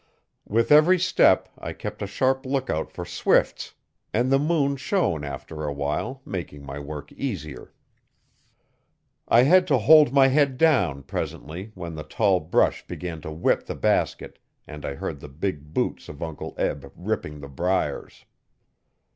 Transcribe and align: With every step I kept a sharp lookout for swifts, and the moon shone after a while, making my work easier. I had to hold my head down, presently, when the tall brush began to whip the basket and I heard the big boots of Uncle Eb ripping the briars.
With 0.47 0.71
every 0.71 0.97
step 0.97 1.47
I 1.59 1.73
kept 1.73 2.01
a 2.01 2.07
sharp 2.07 2.43
lookout 2.43 2.89
for 2.91 3.05
swifts, 3.05 3.75
and 4.11 4.31
the 4.31 4.39
moon 4.39 4.75
shone 4.75 5.23
after 5.23 5.63
a 5.63 5.71
while, 5.71 6.23
making 6.25 6.65
my 6.65 6.79
work 6.79 7.11
easier. 7.11 7.71
I 9.27 9.43
had 9.43 9.67
to 9.67 9.77
hold 9.77 10.11
my 10.11 10.29
head 10.29 10.57
down, 10.57 11.03
presently, 11.03 11.71
when 11.75 11.93
the 11.93 12.03
tall 12.03 12.39
brush 12.39 12.83
began 12.87 13.21
to 13.21 13.31
whip 13.31 13.67
the 13.67 13.75
basket 13.75 14.39
and 14.65 14.85
I 14.87 14.95
heard 14.95 15.19
the 15.19 15.29
big 15.29 15.71
boots 15.71 16.09
of 16.09 16.23
Uncle 16.23 16.55
Eb 16.57 16.91
ripping 16.95 17.39
the 17.41 17.47
briars. 17.47 18.25